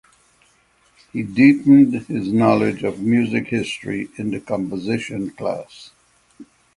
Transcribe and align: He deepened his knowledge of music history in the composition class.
He 1.13 1.21
deepened 1.21 1.93
his 1.93 2.33
knowledge 2.33 2.81
of 2.83 3.01
music 3.01 3.49
history 3.49 4.09
in 4.17 4.31
the 4.31 4.39
composition 4.39 5.29
class. 5.29 5.91